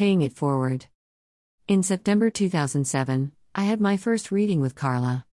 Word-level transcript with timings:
Paying 0.00 0.22
it 0.22 0.32
forward. 0.32 0.86
In 1.68 1.82
September 1.82 2.30
2007, 2.30 3.32
I 3.54 3.64
had 3.64 3.82
my 3.82 3.98
first 3.98 4.32
reading 4.32 4.62
with 4.62 4.74
Carla. 4.74 5.26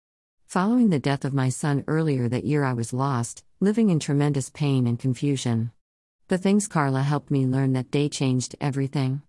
Following 0.46 0.90
the 0.90 0.98
death 0.98 1.24
of 1.24 1.32
my 1.32 1.48
son 1.48 1.84
earlier 1.86 2.28
that 2.28 2.44
year, 2.44 2.64
I 2.64 2.74
was 2.74 2.92
lost, 2.92 3.44
living 3.60 3.88
in 3.88 3.98
tremendous 3.98 4.50
pain 4.50 4.86
and 4.86 4.98
confusion. 4.98 5.72
The 6.26 6.36
things 6.36 6.68
Carla 6.68 7.00
helped 7.00 7.30
me 7.30 7.46
learn 7.46 7.72
that 7.72 7.90
day 7.90 8.10
changed 8.10 8.56
everything. 8.60 9.22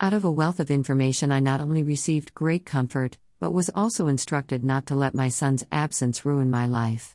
Out 0.00 0.14
of 0.14 0.24
a 0.24 0.32
wealth 0.32 0.58
of 0.58 0.70
information, 0.70 1.30
I 1.32 1.40
not 1.40 1.60
only 1.60 1.82
received 1.82 2.32
great 2.32 2.64
comfort, 2.64 3.18
but 3.40 3.52
was 3.52 3.68
also 3.74 4.06
instructed 4.06 4.64
not 4.64 4.86
to 4.86 4.94
let 4.94 5.14
my 5.14 5.28
son's 5.28 5.66
absence 5.70 6.24
ruin 6.24 6.50
my 6.50 6.64
life. 6.64 7.14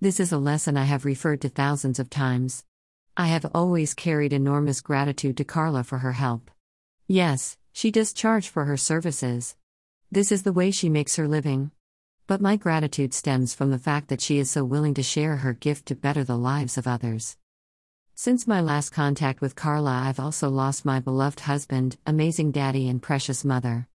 This 0.00 0.20
is 0.20 0.32
a 0.32 0.38
lesson 0.38 0.78
I 0.78 0.84
have 0.84 1.04
referred 1.04 1.42
to 1.42 1.50
thousands 1.50 1.98
of 1.98 2.08
times. 2.08 2.64
I 3.14 3.26
have 3.26 3.44
always 3.54 3.92
carried 3.92 4.32
enormous 4.32 4.80
gratitude 4.80 5.36
to 5.36 5.44
Carla 5.44 5.84
for 5.84 5.98
her 5.98 6.12
help. 6.12 6.50
Yes, 7.12 7.56
she 7.72 7.90
does 7.90 8.12
charge 8.12 8.48
for 8.48 8.66
her 8.66 8.76
services. 8.76 9.56
This 10.12 10.30
is 10.30 10.44
the 10.44 10.52
way 10.52 10.70
she 10.70 10.88
makes 10.88 11.16
her 11.16 11.26
living. 11.26 11.72
But 12.28 12.40
my 12.40 12.54
gratitude 12.54 13.12
stems 13.14 13.52
from 13.52 13.72
the 13.72 13.80
fact 13.80 14.06
that 14.10 14.20
she 14.20 14.38
is 14.38 14.48
so 14.48 14.64
willing 14.64 14.94
to 14.94 15.02
share 15.02 15.38
her 15.38 15.52
gift 15.52 15.86
to 15.86 15.96
better 15.96 16.22
the 16.22 16.38
lives 16.38 16.78
of 16.78 16.86
others. 16.86 17.36
Since 18.14 18.46
my 18.46 18.60
last 18.60 18.90
contact 18.90 19.40
with 19.40 19.56
Carla, 19.56 20.04
I've 20.04 20.20
also 20.20 20.48
lost 20.48 20.84
my 20.84 21.00
beloved 21.00 21.40
husband, 21.40 21.96
amazing 22.06 22.52
daddy, 22.52 22.88
and 22.88 23.02
precious 23.02 23.44
mother. 23.44 23.88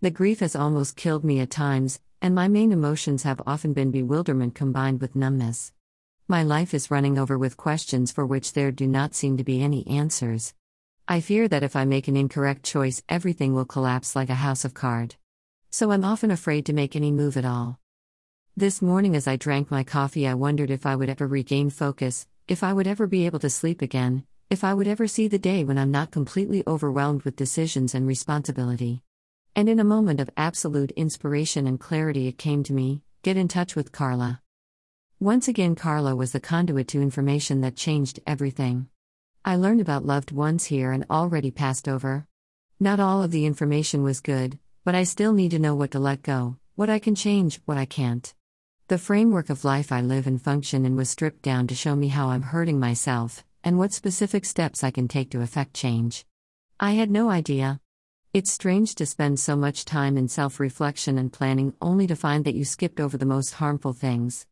The 0.00 0.12
grief 0.12 0.38
has 0.38 0.54
almost 0.54 0.94
killed 0.96 1.24
me 1.24 1.40
at 1.40 1.50
times, 1.50 1.98
and 2.22 2.36
my 2.36 2.46
main 2.46 2.70
emotions 2.70 3.24
have 3.24 3.42
often 3.48 3.72
been 3.72 3.90
bewilderment 3.90 4.54
combined 4.54 5.00
with 5.00 5.16
numbness. 5.16 5.72
My 6.28 6.44
life 6.44 6.72
is 6.72 6.88
running 6.88 7.18
over 7.18 7.36
with 7.36 7.56
questions 7.56 8.12
for 8.12 8.24
which 8.24 8.52
there 8.52 8.70
do 8.70 8.86
not 8.86 9.16
seem 9.16 9.36
to 9.38 9.42
be 9.42 9.60
any 9.60 9.84
answers. 9.88 10.54
I 11.10 11.18
fear 11.20 11.48
that 11.48 11.64
if 11.64 11.74
I 11.74 11.86
make 11.86 12.06
an 12.06 12.16
incorrect 12.16 12.62
choice, 12.62 13.02
everything 13.08 13.52
will 13.52 13.64
collapse 13.64 14.14
like 14.14 14.30
a 14.30 14.36
house 14.46 14.64
of 14.64 14.74
cards. 14.74 15.16
So 15.68 15.90
I'm 15.90 16.04
often 16.04 16.30
afraid 16.30 16.66
to 16.66 16.72
make 16.72 16.94
any 16.94 17.10
move 17.10 17.36
at 17.36 17.44
all. 17.44 17.80
This 18.56 18.80
morning, 18.80 19.16
as 19.16 19.26
I 19.26 19.34
drank 19.34 19.72
my 19.72 19.82
coffee, 19.82 20.28
I 20.28 20.34
wondered 20.34 20.70
if 20.70 20.86
I 20.86 20.94
would 20.94 21.08
ever 21.08 21.26
regain 21.26 21.68
focus, 21.68 22.28
if 22.46 22.62
I 22.62 22.72
would 22.72 22.86
ever 22.86 23.08
be 23.08 23.26
able 23.26 23.40
to 23.40 23.50
sleep 23.50 23.82
again, 23.82 24.24
if 24.50 24.62
I 24.62 24.72
would 24.72 24.86
ever 24.86 25.08
see 25.08 25.26
the 25.26 25.36
day 25.36 25.64
when 25.64 25.78
I'm 25.78 25.90
not 25.90 26.12
completely 26.12 26.62
overwhelmed 26.64 27.22
with 27.24 27.34
decisions 27.34 27.92
and 27.92 28.06
responsibility. 28.06 29.02
And 29.56 29.68
in 29.68 29.80
a 29.80 29.84
moment 29.84 30.20
of 30.20 30.30
absolute 30.36 30.92
inspiration 30.92 31.66
and 31.66 31.80
clarity, 31.80 32.28
it 32.28 32.38
came 32.38 32.62
to 32.62 32.72
me 32.72 33.02
get 33.24 33.36
in 33.36 33.48
touch 33.48 33.74
with 33.74 33.90
Carla. 33.90 34.42
Once 35.18 35.48
again, 35.48 35.74
Carla 35.74 36.14
was 36.14 36.30
the 36.30 36.38
conduit 36.38 36.86
to 36.86 37.02
information 37.02 37.62
that 37.62 37.74
changed 37.74 38.20
everything. 38.28 38.86
I 39.42 39.56
learned 39.56 39.80
about 39.80 40.04
loved 40.04 40.32
ones 40.32 40.66
here 40.66 40.92
and 40.92 41.06
already 41.10 41.50
passed 41.50 41.88
over. 41.88 42.26
Not 42.78 43.00
all 43.00 43.22
of 43.22 43.30
the 43.30 43.46
information 43.46 44.02
was 44.02 44.20
good, 44.20 44.58
but 44.84 44.94
I 44.94 45.04
still 45.04 45.32
need 45.32 45.52
to 45.52 45.58
know 45.58 45.74
what 45.74 45.92
to 45.92 45.98
let 45.98 46.22
go, 46.22 46.56
what 46.74 46.90
I 46.90 46.98
can 46.98 47.14
change, 47.14 47.58
what 47.64 47.78
I 47.78 47.86
can't. 47.86 48.34
The 48.88 48.98
framework 48.98 49.48
of 49.48 49.64
life 49.64 49.92
I 49.92 50.02
live 50.02 50.26
and 50.26 50.40
function 50.40 50.84
in 50.84 50.94
was 50.94 51.08
stripped 51.08 51.40
down 51.40 51.66
to 51.68 51.74
show 51.74 51.96
me 51.96 52.08
how 52.08 52.28
I'm 52.28 52.42
hurting 52.42 52.78
myself, 52.78 53.42
and 53.64 53.78
what 53.78 53.94
specific 53.94 54.44
steps 54.44 54.84
I 54.84 54.90
can 54.90 55.08
take 55.08 55.30
to 55.30 55.40
effect 55.40 55.72
change. 55.72 56.26
I 56.78 56.92
had 56.92 57.10
no 57.10 57.30
idea. 57.30 57.80
It's 58.34 58.52
strange 58.52 58.94
to 58.96 59.06
spend 59.06 59.40
so 59.40 59.56
much 59.56 59.86
time 59.86 60.18
in 60.18 60.28
self 60.28 60.60
reflection 60.60 61.16
and 61.16 61.32
planning 61.32 61.72
only 61.80 62.06
to 62.08 62.14
find 62.14 62.44
that 62.44 62.54
you 62.54 62.66
skipped 62.66 63.00
over 63.00 63.16
the 63.16 63.24
most 63.24 63.54
harmful 63.54 63.94
things. 63.94 64.46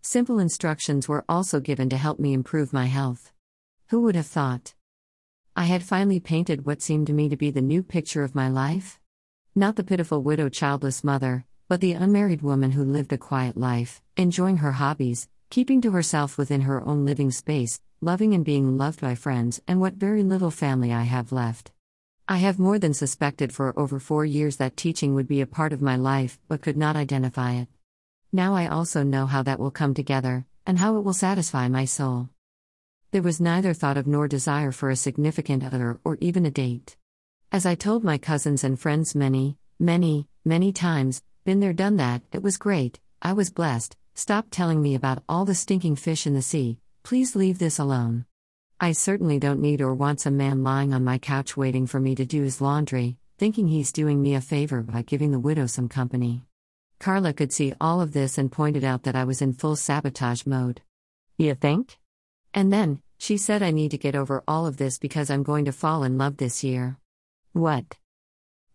Simple 0.00 0.40
instructions 0.40 1.08
were 1.08 1.24
also 1.28 1.60
given 1.60 1.88
to 1.90 1.96
help 1.96 2.18
me 2.18 2.32
improve 2.32 2.72
my 2.72 2.86
health. 2.86 3.31
Who 3.92 4.00
would 4.04 4.16
have 4.16 4.26
thought? 4.26 4.72
I 5.54 5.64
had 5.64 5.82
finally 5.82 6.18
painted 6.18 6.64
what 6.64 6.80
seemed 6.80 7.08
to 7.08 7.12
me 7.12 7.28
to 7.28 7.36
be 7.36 7.50
the 7.50 7.60
new 7.60 7.82
picture 7.82 8.24
of 8.24 8.34
my 8.34 8.48
life. 8.48 8.98
Not 9.54 9.76
the 9.76 9.84
pitiful 9.84 10.22
widow 10.22 10.48
childless 10.48 11.04
mother, 11.04 11.44
but 11.68 11.82
the 11.82 11.92
unmarried 11.92 12.40
woman 12.40 12.70
who 12.70 12.84
lived 12.84 13.12
a 13.12 13.18
quiet 13.18 13.54
life, 13.54 14.00
enjoying 14.16 14.56
her 14.56 14.72
hobbies, 14.72 15.28
keeping 15.50 15.82
to 15.82 15.90
herself 15.90 16.38
within 16.38 16.62
her 16.62 16.82
own 16.86 17.04
living 17.04 17.30
space, 17.30 17.82
loving 18.00 18.32
and 18.32 18.46
being 18.46 18.78
loved 18.78 19.02
by 19.02 19.14
friends, 19.14 19.60
and 19.68 19.78
what 19.78 19.92
very 19.92 20.22
little 20.22 20.50
family 20.50 20.90
I 20.90 21.02
have 21.02 21.30
left. 21.30 21.70
I 22.26 22.38
have 22.38 22.58
more 22.58 22.78
than 22.78 22.94
suspected 22.94 23.52
for 23.52 23.78
over 23.78 24.00
four 24.00 24.24
years 24.24 24.56
that 24.56 24.74
teaching 24.74 25.14
would 25.14 25.28
be 25.28 25.42
a 25.42 25.46
part 25.46 25.74
of 25.74 25.82
my 25.82 25.96
life, 25.96 26.40
but 26.48 26.62
could 26.62 26.78
not 26.78 26.96
identify 26.96 27.56
it. 27.56 27.68
Now 28.32 28.54
I 28.54 28.68
also 28.68 29.02
know 29.02 29.26
how 29.26 29.42
that 29.42 29.60
will 29.60 29.70
come 29.70 29.92
together, 29.92 30.46
and 30.64 30.78
how 30.78 30.96
it 30.96 31.02
will 31.02 31.12
satisfy 31.12 31.68
my 31.68 31.84
soul. 31.84 32.30
There 33.12 33.20
was 33.20 33.42
neither 33.42 33.74
thought 33.74 33.98
of 33.98 34.06
nor 34.06 34.26
desire 34.26 34.72
for 34.72 34.88
a 34.88 34.96
significant 34.96 35.62
other 35.62 36.00
or 36.02 36.16
even 36.22 36.46
a 36.46 36.50
date. 36.50 36.96
As 37.52 37.66
I 37.66 37.74
told 37.74 38.02
my 38.02 38.16
cousins 38.16 38.64
and 38.64 38.80
friends 38.80 39.14
many, 39.14 39.58
many, 39.78 40.28
many 40.46 40.72
times, 40.72 41.22
been 41.44 41.60
there, 41.60 41.74
done 41.74 41.96
that, 41.96 42.22
it 42.32 42.42
was 42.42 42.56
great, 42.56 43.00
I 43.20 43.34
was 43.34 43.50
blessed, 43.50 43.98
stop 44.14 44.46
telling 44.50 44.80
me 44.80 44.94
about 44.94 45.22
all 45.28 45.44
the 45.44 45.54
stinking 45.54 45.96
fish 45.96 46.26
in 46.26 46.32
the 46.32 46.40
sea, 46.40 46.78
please 47.02 47.36
leave 47.36 47.58
this 47.58 47.78
alone. 47.78 48.24
I 48.80 48.92
certainly 48.92 49.38
don't 49.38 49.60
need 49.60 49.82
or 49.82 49.92
want 49.92 50.22
some 50.22 50.38
man 50.38 50.64
lying 50.64 50.94
on 50.94 51.04
my 51.04 51.18
couch 51.18 51.54
waiting 51.54 51.86
for 51.86 52.00
me 52.00 52.14
to 52.14 52.24
do 52.24 52.42
his 52.42 52.62
laundry, 52.62 53.18
thinking 53.36 53.68
he's 53.68 53.92
doing 53.92 54.22
me 54.22 54.34
a 54.34 54.40
favor 54.40 54.82
by 54.82 55.02
giving 55.02 55.32
the 55.32 55.38
widow 55.38 55.66
some 55.66 55.90
company. 55.90 56.46
Carla 56.98 57.34
could 57.34 57.52
see 57.52 57.74
all 57.78 58.00
of 58.00 58.14
this 58.14 58.38
and 58.38 58.50
pointed 58.50 58.84
out 58.84 59.02
that 59.02 59.16
I 59.16 59.24
was 59.24 59.42
in 59.42 59.52
full 59.52 59.76
sabotage 59.76 60.46
mode. 60.46 60.80
You 61.36 61.54
think? 61.54 61.98
And 62.54 62.72
then, 62.72 63.00
she 63.18 63.36
said 63.36 63.62
I 63.62 63.70
need 63.70 63.92
to 63.92 63.98
get 63.98 64.14
over 64.14 64.42
all 64.46 64.66
of 64.66 64.76
this 64.76 64.98
because 64.98 65.30
I'm 65.30 65.42
going 65.42 65.64
to 65.64 65.72
fall 65.72 66.04
in 66.04 66.18
love 66.18 66.36
this 66.36 66.62
year. 66.62 66.98
What? 67.52 67.96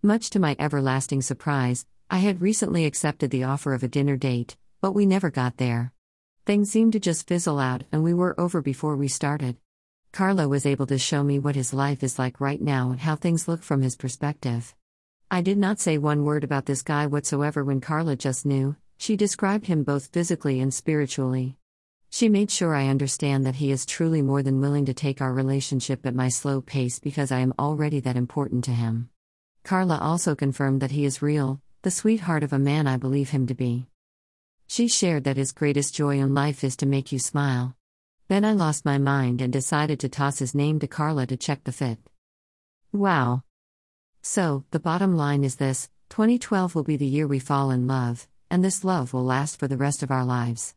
Much 0.02 0.30
to 0.32 0.40
my 0.40 0.56
everlasting 0.58 1.22
surprise, 1.22 1.86
I 2.10 2.20
had 2.20 2.42
recently 2.42 2.86
accepted 2.86 3.30
the 3.30 3.44
offer 3.44 3.74
of 3.74 3.84
a 3.84 3.88
dinner 3.88 4.16
date, 4.16 4.56
but 4.82 4.94
we 4.94 5.06
never 5.06 5.30
got 5.30 5.58
there. 5.58 5.92
Things 6.46 6.72
seemed 6.72 6.94
to 6.94 7.00
just 7.00 7.28
fizzle 7.28 7.60
out, 7.60 7.84
and 7.92 8.04
we 8.04 8.14
were 8.14 8.40
over 8.40 8.62
before 8.62 8.96
we 8.96 9.10
started. 9.10 9.58
Carla 10.14 10.48
was 10.48 10.66
able 10.66 10.88
to 10.88 10.98
show 10.98 11.24
me 11.24 11.38
what 11.38 11.56
his 11.56 11.74
life 11.74 12.02
is 12.04 12.18
like 12.18 12.40
right 12.40 12.62
now 12.62 12.92
and 12.92 13.02
how 13.02 13.16
things 13.16 13.48
look 13.48 13.62
from 13.62 13.82
his 13.82 13.98
perspective. 13.98 14.74
I 15.30 15.42
did 15.42 15.58
not 15.58 15.80
say 15.80 15.98
one 15.98 16.24
word 16.24 16.46
about 16.46 16.66
this 16.66 16.82
guy 16.82 17.06
whatsoever 17.06 17.64
when 17.64 17.82
Carla 17.82 18.16
just 18.16 18.46
knew, 18.46 18.78
she 18.98 19.18
described 19.18 19.68
him 19.68 19.84
both 19.84 20.08
physically 20.08 20.62
and 20.62 20.74
spiritually. 20.74 21.58
She 22.10 22.30
made 22.30 22.50
sure 22.50 22.74
I 22.74 22.88
understand 22.88 23.46
that 23.46 23.56
he 23.56 23.72
is 23.72 23.86
truly 23.86 24.22
more 24.22 24.42
than 24.42 24.62
willing 24.62 24.86
to 24.86 24.94
take 24.94 25.22
our 25.22 25.34
relationship 25.34 26.06
at 26.06 26.16
my 26.16 26.30
slow 26.30 26.62
pace 26.62 27.00
because 27.00 27.32
I 27.32 27.40
am 27.40 27.54
already 27.60 28.00
that 28.00 28.16
important 28.16 28.64
to 28.66 28.72
him. 28.72 29.10
Carla 29.64 29.98
also 29.98 30.34
confirmed 30.34 30.82
that 30.82 30.92
he 30.92 31.04
is 31.04 31.22
real, 31.22 31.62
the 31.82 31.92
sweetheart 31.92 32.44
of 32.44 32.54
a 32.54 32.60
man 32.60 32.88
I 32.88 32.98
believe 32.98 33.32
him 33.32 33.46
to 33.48 33.54
be. 33.54 33.88
She 34.68 34.88
shared 34.88 35.26
that 35.26 35.38
his 35.38 35.52
greatest 35.52 35.94
joy 35.94 36.20
in 36.20 36.34
life 36.34 36.64
is 36.64 36.76
to 36.78 36.86
make 36.86 37.12
you 37.12 37.20
smile. 37.20 37.76
Then 38.30 38.44
I 38.44 38.54
lost 38.54 38.86
my 38.86 38.98
mind 38.98 39.42
and 39.42 39.52
decided 39.52 40.00
to 40.00 40.10
toss 40.10 40.40
his 40.40 40.56
name 40.56 40.80
to 40.80 40.88
Carla 40.88 41.26
to 41.28 41.38
check 41.38 41.64
the 41.64 41.72
fit. 41.72 42.00
Wow. 42.92 43.44
So, 44.22 44.66
the 44.72 44.80
bottom 44.80 45.16
line 45.16 45.44
is 45.44 45.56
this 45.56 45.90
2012 46.10 46.74
will 46.74 46.84
be 46.84 46.98
the 46.98 47.06
year 47.06 47.28
we 47.28 47.40
fall 47.40 47.72
in 47.72 47.88
love, 47.88 48.28
and 48.50 48.64
this 48.64 48.84
love 48.84 49.14
will 49.14 49.24
last 49.24 49.60
for 49.60 49.68
the 49.68 49.78
rest 49.78 50.04
of 50.04 50.12
our 50.12 50.26
lives. 50.26 50.74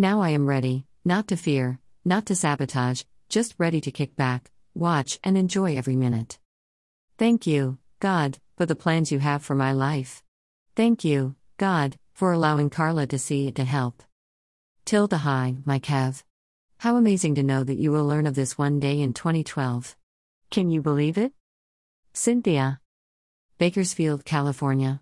Now 0.00 0.22
I 0.22 0.30
am 0.30 0.48
ready, 0.48 0.86
not 1.04 1.28
to 1.28 1.36
fear, 1.36 1.78
not 2.06 2.24
to 2.24 2.34
sabotage, 2.34 3.02
just 3.28 3.54
ready 3.58 3.82
to 3.82 3.90
kick 3.90 4.16
back, 4.16 4.50
watch, 4.72 5.20
and 5.22 5.36
enjoy 5.36 5.76
every 5.76 5.94
minute. 5.94 6.38
Thank 7.18 7.46
you, 7.46 7.76
God, 7.98 8.38
for 8.56 8.64
the 8.64 8.74
plans 8.74 9.12
you 9.12 9.18
have 9.18 9.42
for 9.42 9.54
my 9.54 9.72
life. 9.72 10.22
Thank 10.74 11.04
you, 11.04 11.34
God, 11.58 11.98
for 12.14 12.32
allowing 12.32 12.70
Carla 12.70 13.06
to 13.08 13.18
see 13.18 13.46
it 13.46 13.56
to 13.56 13.64
help. 13.64 14.02
Tilda 14.86 15.18
hi, 15.18 15.56
my 15.66 15.78
Kev. 15.78 16.22
How 16.78 16.96
amazing 16.96 17.34
to 17.34 17.42
know 17.42 17.62
that 17.62 17.76
you 17.76 17.92
will 17.92 18.06
learn 18.06 18.26
of 18.26 18.34
this 18.34 18.56
one 18.56 18.80
day 18.80 19.02
in 19.02 19.12
2012. 19.12 19.98
Can 20.50 20.70
you 20.70 20.80
believe 20.80 21.18
it? 21.18 21.34
Cynthia. 22.14 22.80
Bakersfield, 23.58 24.24
California. 24.24 24.98